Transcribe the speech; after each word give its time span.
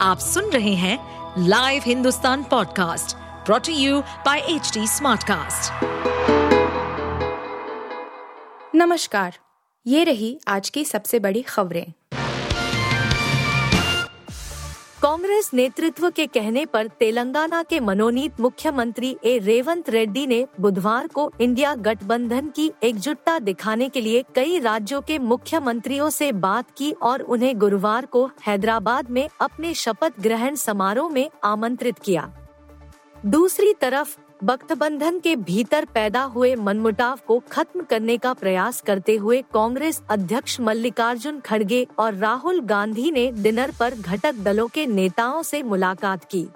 आप 0.00 0.18
सुन 0.18 0.50
रहे 0.50 0.74
हैं 0.74 0.98
live 1.48 1.82
Hindustan 1.86 2.42
podcast 2.44 3.16
brought to 3.46 3.72
you 3.72 4.00
by 4.00 4.38
H 4.38 4.72
smartcast. 4.78 5.84
नमस्कार, 8.74 9.38
ये 9.86 10.04
रही 10.04 10.38
आज 10.48 10.70
की 10.70 10.84
सबसे 10.84 11.18
बड़ी 11.18 11.42
खबरें 11.42 11.92
कांग्रेस 15.06 15.50
नेतृत्व 15.54 16.10
के 16.10 16.26
कहने 16.26 16.64
पर 16.66 16.86
तेलंगाना 16.86 17.62
के 17.62 17.80
मनोनीत 17.80 18.40
मुख्यमंत्री 18.40 19.16
ए. 19.24 19.38
रेवंत 19.38 19.90
रेड्डी 19.90 20.26
ने 20.26 20.46
बुधवार 20.60 21.06
को 21.06 21.32
इंडिया 21.40 21.74
गठबंधन 21.74 22.48
की 22.48 22.72
एकजुटता 22.82 23.38
दिखाने 23.38 23.88
के 23.88 24.00
लिए 24.00 24.24
कई 24.34 24.58
राज्यों 24.58 25.00
के 25.00 25.18
मुख्यमंत्रियों 25.18 26.10
से 26.10 26.32
बात 26.32 26.70
की 26.76 26.92
और 26.92 27.22
उन्हें 27.22 27.58
गुरुवार 27.58 28.06
को 28.06 28.30
हैदराबाद 28.46 29.10
में 29.10 29.28
अपने 29.40 29.74
शपथ 29.74 30.20
ग्रहण 30.20 30.54
समारोह 30.54 31.10
में 31.12 31.30
आमंत्रित 31.44 31.98
किया। 31.98 32.32
दूसरी 33.26 33.72
तरफ़ 33.72 34.18
गठबंधन 34.44 35.18
के 35.18 35.36
भीतर 35.36 35.84
पैदा 35.84 36.22
हुए 36.22 36.54
मनमुटाव 36.54 37.18
को 37.26 37.42
खत्म 37.52 37.80
करने 37.80 38.18
का 38.18 38.32
प्रयास 38.32 38.80
करते 38.80 39.16
हुए 39.16 39.40
कांग्रेस 39.54 40.02
अध्यक्ष 40.10 40.60
मल्लिकार्जुन 40.60 41.40
खड़गे 41.40 41.86
और 41.98 42.14
राहुल 42.14 42.60
गांधी 42.60 43.10
ने 43.10 43.32
डिनर 43.32 43.72
पर 43.80 43.94
घटक 43.94 44.34
दलों 44.34 44.68
के 44.68 44.86
नेताओं 44.86 45.42
से 45.42 45.62
मुलाकात 45.62 46.24
की। 46.24 46.46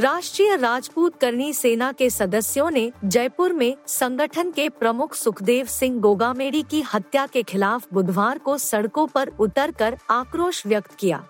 राष्ट्रीय 0.00 0.56
राजपूत 0.56 1.18
करनी 1.20 1.52
सेना 1.52 1.92
के 1.92 2.10
सदस्यों 2.10 2.70
ने 2.70 2.92
जयपुर 3.04 3.52
में 3.52 3.76
संगठन 3.86 4.50
के 4.50 4.68
प्रमुख 4.68 5.14
सुखदेव 5.14 5.66
सिंह 5.66 6.00
गोगामेड़ी 6.00 6.62
की 6.62 6.82
हत्या 6.94 7.26
के 7.26 7.42
खिलाफ 7.42 7.86
बुधवार 7.92 8.38
को 8.38 8.58
सड़कों 8.58 9.06
पर 9.06 9.28
उतरकर 9.28 9.96
आक्रोश 10.10 10.66
व्यक्त 10.66 10.94
किया। 10.94 11.26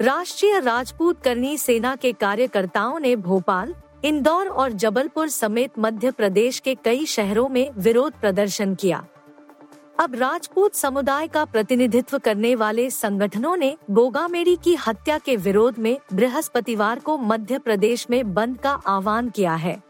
राष्ट्रीय 0.00 0.60
राजपूत 0.60 1.22
करनी 1.22 1.56
सेना 1.58 1.96
के 1.96 2.12
कार्यकर्ताओं 2.12 2.98
ने 3.00 3.16
भोपाल, 3.16 3.74
इंदौर 4.04 4.46
और 4.46 4.72
जबलपुर 4.72 5.28
समेत 5.28 5.72
मध्य 5.78 6.10
प्रदेश 6.10 6.58
के 6.58 6.74
कई 6.74 7.06
शहरों 7.06 7.48
में 7.48 7.70
विरोध 7.78 8.12
प्रदर्शन 8.12 8.74
किया। 8.74 9.06
अब 9.98 10.14
राजपूत 10.14 10.74
समुदाय 10.74 11.28
का 11.28 11.44
प्रतिनिधित्व 11.44 12.18
करने 12.18 12.54
वाले 12.54 12.90
संगठनों 12.90 13.56
ने 13.56 13.76
गोगामेड़ी 13.90 14.56
की 14.56 14.74
हत्या 14.74 15.18
के 15.18 15.36
विरोध 15.36 15.78
में 15.78 15.98
बृहस्पतिवार 16.12 16.98
को 16.98 17.18
मध्य 17.18 17.58
प्रदेश 17.58 18.06
में 18.10 18.34
बंद 18.34 18.58
का 18.58 18.70
आह्वान 18.86 19.30
किया 19.30 19.54
है। 19.54 19.82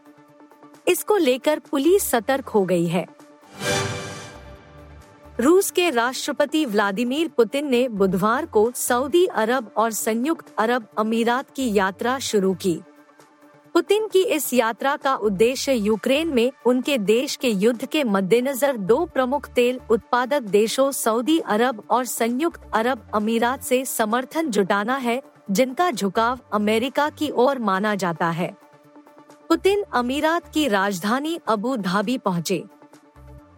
इसको 0.87 1.17
लेकर 1.17 1.59
पुलिस 1.59 2.03
सतर्क 2.03 2.45
हो 2.45 2.65
गई 2.65 2.85
है। 2.85 3.05
रूस 5.39 5.71
के 5.71 5.89
राष्ट्रपति 5.89 6.65
व्लादिमीर 6.65 7.27
पुतिन 7.27 7.67
ने 7.67 7.87
बुधवार 7.87 8.45
को 8.45 8.71
सऊदी 8.75 9.25
अरब 9.25 9.71
और 9.77 9.91
संयुक्त 9.91 10.45
अरब 10.57 10.87
अमीरात 10.97 11.49
की 11.55 11.73
यात्रा 11.73 12.19
शुरू 12.19 12.53
की। 12.53 12.79
पुतिन 13.73 14.07
की 14.07 14.23
इस 14.23 14.53
यात्रा 14.53 14.95
का 14.95 15.15
उद्देश्य 15.15 15.73
यूक्रेन 15.73 16.27
में 16.27 16.51
उनके 16.65 16.97
देश 16.97 17.35
के 17.35 17.49
युद्ध 17.49 17.85
के 17.85 18.03
मद्देनजर 18.03 18.77
दो 18.77 19.05
प्रमुख 19.05 19.49
तेल 19.49 19.79
उत्पादक 19.91 20.41
देशों 20.41 20.91
सऊदी 20.91 21.39
अरब 21.39 21.83
और 21.89 22.05
संयुक्त 22.05 22.61
अरब 22.73 23.07
अमीरात 23.13 23.63
से 23.63 23.85
समर्थन 23.85 24.49
जुटाना 24.49 24.95
है, 24.95 25.21
जिनका 25.51 25.91
झुकाव 25.91 26.39
अमेरिका 26.53 27.09
की 27.09 27.29
ओर 27.29 27.59
माना 27.59 27.95
जाता 27.95 28.29
है। 28.29 28.57
पुतिन 29.49 29.83
अमीरात 29.93 30.53
की 30.53 30.67
राजधानी 30.67 31.39
अबू 31.47 31.75
धाबी 31.75 32.17
पहुँचे। 32.17 32.63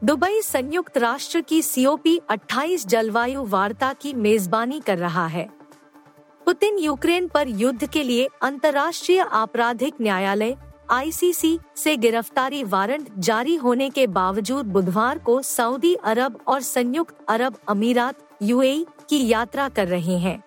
दुबई 0.04 0.42
संयुक्त 0.42 0.98
राष्ट्र 0.98 1.40
की 1.42 1.62
सीओपी 1.62 2.20
28 2.30 2.88
जलवायु 2.88 3.44
वार्ता 3.44 3.92
की 3.94 4.14
मेजबानी 4.14 4.80
कर 4.80 4.98
रहा 4.98 5.26
है। 5.28 5.48
पुतिन 6.46 6.78
यूक्रेन 6.78 7.28
पर 7.28 7.48
युद्ध 7.48 7.88
के 7.88 8.04
लिए 8.04 8.28
अंतर्राष्ट्रीय 8.42 9.20
आपराधिक 9.20 9.94
न्यायालय 10.02 10.56
आईसीसी 10.90 11.60
से 11.76 11.96
गिरफ्तारी 11.98 12.64
वारंट 12.64 13.10
जारी 13.18 13.56
होने 13.56 13.90
के 13.90 14.06
बावजूद 14.08 14.66
बुधवार 14.66 15.18
को 15.18 15.42
सऊदी 15.42 15.94
अरब 15.96 16.40
और 16.48 16.62
संयुक्त 16.62 17.26
अरब 17.30 17.58
अमीरात 17.68 18.16
यूएई 18.42 18.86
की 19.10 19.28
यात्रा 19.28 19.68
कर 19.70 19.88
रहे 19.88 20.18
हैं। 20.18 20.44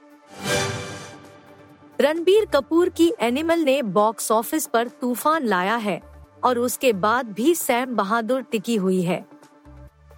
रणबीर 2.00 2.46
कपूर 2.46 2.88
की 2.88 3.12
एनिमल 3.20 3.60
ने 3.60 3.82
बॉक्स 3.82 4.32
ऑफ़िस 4.32 4.66
पर 4.66 4.88
तूफ़ान 4.88 5.46
लाया 5.46 5.76
है 5.76 6.00
और 6.44 6.58
उसके 6.58 6.92
बाद 6.92 7.32
भी 7.32 7.54
सैम 7.54 7.94
बहादुर 7.96 8.42
टिकी 8.42 8.76
हुई 8.76 9.02
है। 9.02 9.24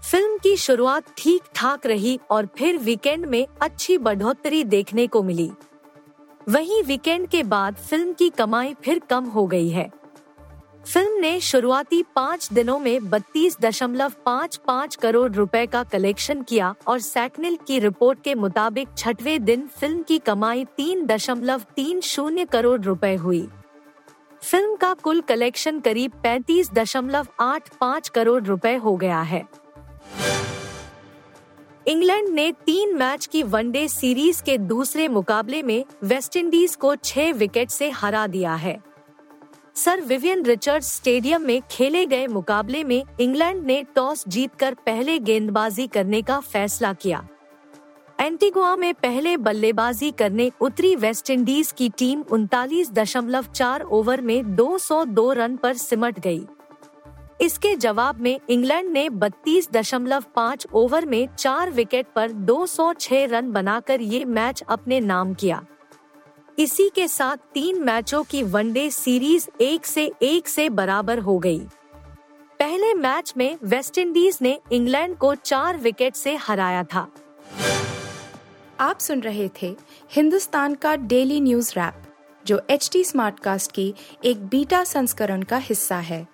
फ़िल्म 0.04 0.36
की 0.38 0.56
शुरुआत 0.56 1.04
ठीक 1.18 1.42
ठाक 1.54 1.86
रही 1.86 2.18
और 2.30 2.46
फिर 2.58 2.76
वीकेंड 2.78 3.24
में 3.26 3.46
अच्छी 3.62 3.96
बढ़ोतरी 3.98 4.62
देखने 4.64 5.06
को 5.06 5.22
मिली। 5.22 5.50
वहीं 6.48 6.82
वीकेंड 6.82 7.26
के 7.28 7.42
बाद 7.42 7.76
फ़िल्म 7.80 8.12
की 8.12 8.28
कमाई 8.30 8.74
फिर 8.84 8.98
कम 9.10 9.24
हो 9.26 9.46
गई 9.46 9.68
है। 9.68 9.88
फ़िल्म 10.86 11.20
ने 11.20 11.40
शुरुआती 11.40 12.02
पाँच 12.16 12.48
दिनों 12.52 12.78
में 12.78 13.08
बत्तीस 13.10 13.56
दशमलव 13.60 14.12
पाँच 14.24 14.56
पाँच 14.66 14.96
करोड़ 14.96 15.30
रुपए 15.32 15.64
का 15.66 15.82
कलेक्शन 15.84 16.42
किया 16.42 16.74
और 16.86 17.00
सैकनिल 17.00 17.58
की 17.66 17.78
रिपोर्ट 17.78 18.22
के 18.24 18.34
मुताबिक 18.34 18.88
छठवें 18.98 19.44
दिन 19.44 19.66
फ़िल्म 19.80 20.02
की 20.02 20.18
कमाई 20.18 20.64
तीन 20.76 21.06
दशमलव 21.06 21.62
तीन 21.76 22.00
शून्य 22.02 22.44
करोड़ 22.44 22.80
रुपए 22.80 23.14
हुई। 23.16 23.46
फ़िल्म 24.42 24.76
का 24.76 24.94
कुल 24.94 25.20
कलेक्शन 25.22 25.80
करीब 25.80 26.20
पैंतीस 26.22 26.72
दशमलव 26.72 27.26
आठ 27.40 27.76
पाँच 27.76 28.08
करोड़ 28.08 28.42
रुपए 28.42 28.76
हो 28.76 28.96
गया 28.96 29.20
है। 29.22 29.44
इंग्लैंड 31.86 32.28
ने 32.28 32.50
तीन 32.66 32.94
मैच 32.96 33.26
की 33.26 33.42
वनडे 33.42 33.86
सीरीज़ 33.88 34.42
के 34.42 34.56
दूसरे 34.58 35.08
मुकाबले 35.08 35.62
में 35.62 35.84
वेस्टइंडीज 36.04 36.74
को 36.76 36.94
छह 36.96 37.32
विकेट 37.32 37.70
से 37.70 37.88
हरा 37.90 38.26
दिया 38.26 38.54
है 38.54 38.78
सर 39.76 40.00
विवियन 40.00 40.44
रिचर्ड्स 40.44 40.94
स्टेडियम 40.96 41.42
में 41.42 41.60
खेले 41.70 42.04
गए 42.06 42.26
मुकाबले 42.26 42.82
में 42.84 43.02
इंग्लैंड 43.20 43.64
ने 43.66 43.82
टॉस 43.94 44.24
जीतकर 44.28 44.74
पहले 44.86 45.18
गेंदबाजी 45.18 45.86
करने 45.86 46.22
का 46.22 46.40
फैसला 46.42 46.92
किया 46.92 47.26
एंटीगुआ 48.20 48.74
में 48.76 48.92
पहले 48.94 49.36
बल्लेबाजी 49.36 50.10
करने 50.10 50.50
उतरी 50.60 50.94
वेस्टइंडीज 50.96 51.72
की 51.72 51.88
टीम 51.88 52.24
उनतालीस 52.32 52.92
दशमलव 52.92 53.46
चार 53.54 53.82
ओवर 53.90 54.20
में 54.20 54.40
202 54.56 55.32
रन 55.34 55.56
पर 55.56 55.74
सिमट 55.76 56.18
गई। 56.18 56.44
इसके 57.40 57.76
जवाब 57.76 58.20
में 58.20 58.40
इंग्लैंड 58.50 58.90
ने 58.90 59.08
बत्तीस 59.10 59.70
दशमलव 59.72 60.24
पाँच 60.34 60.66
ओवर 60.72 61.06
में 61.06 61.28
चार 61.38 61.70
विकेट 61.70 62.06
पर 62.14 62.30
206 62.30 63.26
रन 63.26 63.52
बनाकर 63.52 64.00
ये 64.00 64.24
मैच 64.24 64.62
अपने 64.68 65.00
नाम 65.00 65.34
किया। 65.34 65.64
इसी 66.58 66.88
के 66.94 67.08
साथ 67.08 67.36
तीन 67.36 67.82
मैचों 67.84 68.22
की 68.24 68.42
वनडे 68.42 68.90
सीरीज़ 68.90 69.48
एक 69.60 69.86
से 69.86 70.12
एक 70.22 70.48
से 70.48 70.68
बराबर 70.68 71.18
हो 71.18 71.38
गई। 71.38 71.58
पहले 72.58 72.94
मैच 72.94 73.34
में 73.36 73.58
वेस्टइंडीज 73.62 74.38
ने 74.42 74.60
इंग्लैंड 74.72 75.16
को 75.16 75.34
चार 75.34 75.76
विकेट 75.76 76.14
से 76.14 76.36
हराया 76.36 76.84
था। 76.84 77.08
आप 78.80 78.98
सुन 78.98 79.20
रहे 79.20 79.48
थे 79.62 79.76
हिंदुस्तान 80.12 80.74
का 80.74 80.96
डेली 80.96 81.40
न्यूज़ 81.40 81.72
रैप, 81.72 82.02
जो 82.46 82.60
एच 82.70 82.90
टी 82.92 83.04
स्मार्ट 83.04 83.40
कास्ट 83.40 83.72
की 83.72 83.94
एक 84.24 84.46
बीटा 84.46 84.84
संस्करण 84.84 85.42
का 85.42 85.56
हिस्सा 85.56 85.96
है। 85.96 86.33